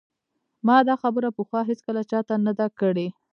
ما 0.65 0.77
دا 0.87 0.95
خبره 1.03 1.29
پخوا 1.37 1.61
هیڅکله 1.69 2.01
چا 2.11 2.19
ته 2.27 2.35
نه 2.45 2.53
ده 2.59 2.67
کړې 2.79 3.07